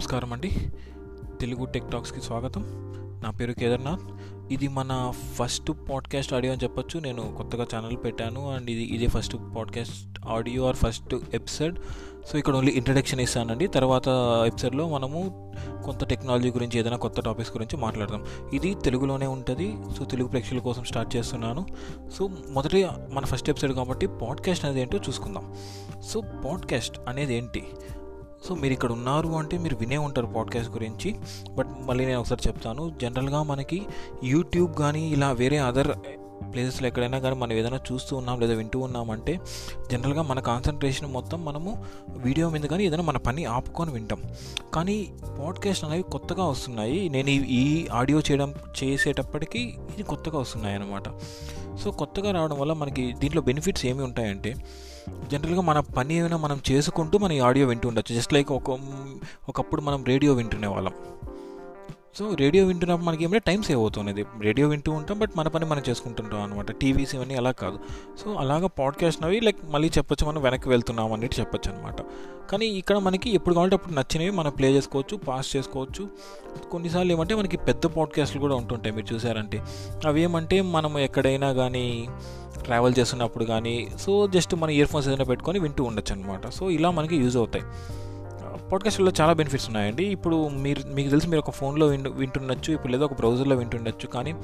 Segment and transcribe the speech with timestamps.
[0.00, 0.50] నమస్కారం అండి.
[1.40, 2.62] తెలుగు టెక్ టాక్స్కి స్వాగతం.
[3.24, 4.00] నా పేరు కేదార్నాథ్.
[4.52, 7.00] ఇది మన ఫస్ట్ పాడ్కాస్ట్ ఆడియో అని చెప్పొచ్చు.
[7.00, 11.78] నేను కొత్తగా ఛానల్ పెట్టాను అండ్ ఇది ఇదే first podcast audio or first episode
[12.32, 13.66] so ఇక్కడ ఓన్లీ ఇంట్రడక్షన్ ఇస్తానండి.
[13.66, 14.08] తర్వాత
[14.46, 15.52] ఎపిసోడ్లో మనము
[15.84, 18.24] కొంత టెక్నాలజీ గురించి ఏదైనా కొత్త టాపిక్స్ గురించి మాట్లాడదాం.
[18.54, 19.76] ఇది తెలుగులోనే ఉంటుంది.
[19.98, 21.66] సో తెలుగు ప్రేక్షకుల కోసం స్టార్ట్ చేస్తున్నాను.
[22.18, 25.54] సో మొదటి మన ఫస్ట్ ఎపిసోడ్ కాబట్టి పాడ్కాస్ట్ అనేది ఏంటో చూసుకుందాం.
[26.08, 27.64] సో పాడ్కాస్ట్ అనేది ఏంటి?
[28.48, 31.16] సో మీరు ఇక్కడ ఉన్నారు అంటే మీరు వినే ఉంటారు పాడ్కాస్ట్ గురించి
[31.50, 32.92] బట్ మళ్ళీ నేను ఒకసారి చెప్తాను.
[33.02, 33.86] జనరల్గా మనకి
[34.24, 35.92] యూట్యూబ్ కానీ ఇలా వేరే అదర్
[36.52, 39.40] ప్లేసెస్లో ఎక్కడైనా కానీ మనం ఏదైనా చూస్తూ ఉన్నాం లేదా వింటూ ఉన్నామంటే
[39.92, 44.22] జనరల్గా మన కాన్సన్ట్రేషన్ మొత్తం మనము వీడియో మీద కానీ ఏదైనా మన పని ఆపుకొని వింటాం.
[44.74, 47.08] కానీ పాడ్కాస్ట్ అనేవి కొత్తగా వస్తున్నాయి.
[47.08, 51.02] నేను ఈ- ఆడియో చేయడం చేసేటప్పటికీ ఇది కొత్తగా వస్తున్నాయి అన్నమాట
[51.78, 54.54] సో కొత్తగా రావడం వల్ల మనకి దీంట్లో బెనిఫిట్స్ ఏమి ఉంటాయంటే
[55.32, 58.14] జనరల్గా మన పని ఏమైనా మనం చేసుకుంటూ మన ఆడియో వింటూ ఉండొచ్చు.
[58.14, 58.78] జస్ట్ లైక్ ఒక
[59.48, 60.92] ఒకప్పుడు మనం రేడియో వింటునే వాళ్ళం.
[62.18, 64.24] సో రేడియో వింటున్నప్పుడు మనకి ఏమంటే టైం సేవ్ అవుతున్నది.
[64.40, 67.78] రేడియో వింటూ ఉంటాం బట్ మన పని మనం చేసుకుంటుంటాం అనమాట టీవీస్ ఇవన్నీ అలా కాదు.
[68.24, 71.96] సో అలాగా పాడ్కాస్ట్ అవి లైక్ మళ్ళీ చెప్పొచ్చు మనం వెనక్కి వెళ్తున్నాం అన్నట్టు చెప్పొచ్చు అనమాట
[72.50, 76.08] కానీ ఇక్కడ మనకి ఎప్పుడు కావాలంటే అప్పుడు నచ్చినవి మనం ప్లే చేసుకోవచ్చు పాస్ చేసుకోవచ్చు.
[76.70, 79.62] కొన్నిసార్లు ఏమంటే మనకి పెద్ద పాడ్కాస్ట్లు కూడా ఉంటుంటాయి మీరు చూసారంటే.
[80.06, 82.08] అవి ఏమంటే మనం ఎక్కడైనా కానీ
[82.64, 86.90] ట్రావెల్ చేస్తున్నప్పుడు కానీ సో జస్ట్ మన ఇయర్ ఫోన్స్ ఏదైనా పెట్టుకొని వింటూ ఉండొచ్చు అనమాట సో ఇలా
[86.90, 87.64] మనకి యూజ్ అవుతాయి.
[88.56, 90.04] పాడ్కాస్ట్లో చాలా బెనిఫిట్స్ ఉన్నాయండి.
[90.04, 94.34] ఇప్పుడు మీరు మీకు తెలిసి మీరు ఒక ఫోన్లో వింటు వింటుండొచ్చు ఇప్పుడు లేదా ఒక బ్రౌజర్లో వింటుండొచ్చు కానీ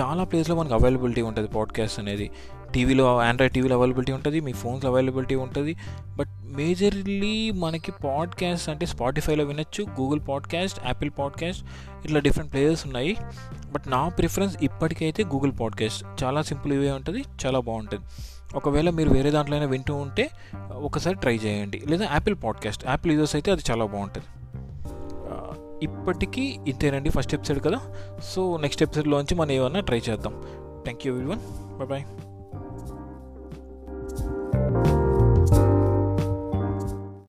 [0.00, 2.30] చాలా ప్లేస్లో మనకు అవైలబిలిటీ ఉంటుంది పాడ్కాస్ట్ అనేది.
[2.74, 5.76] టీవీలో ఆండ్రాయిడ్ టీవీలో అవైలబిలిటీ ఉంటుంది మీ ఫోన్స్లో అవైలబిలిటీ ఉంటుంది
[6.16, 11.64] బట్ మేజర్లీ మనకి పాడ్కాస్ట్ అంటే స్పాటిఫైలో వినొచ్చు గూగుల్ పాడ్కాస్ట్ యాపిల్ పాడ్కాస్ట్
[12.04, 13.16] ఇట్లా డిఫరెంట్ ప్లేయర్స్ ఉన్నాయి.
[13.72, 18.04] బట్ నా ప్రిఫరెన్స్ ఇప్పటికైతే గూగుల్ పాడ్కాస్ట్ చాలా సింపుల్ ఇవే ఉంటుంది చాలా బాగుంటుంది.
[18.54, 20.30] ఒకవేళ మీరు వేరే దాంట్లో అయినా వింటూ ఉంటే
[20.72, 21.82] ఒకసారి ట్రై చేయండి.
[21.86, 24.26] లేదా యాపిల్ పాడ్కాస్ట్ యాపిల్ యూజర్స్ అయితే అది చాలా బాగుంటుంది.
[25.82, 27.80] ఇప్పటికీ ఇంతేనండి ఫస్ట్ ఎపిసోడ్ కదా.
[28.22, 30.32] సో నెక్స్ట్ ఎపిసోడ్లోంచి మనం ఏమన్నా ట్రై చేద్దాం.
[30.84, 31.40] Thank you everyone
[31.76, 32.04] bye bye